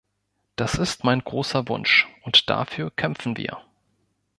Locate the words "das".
0.55-0.79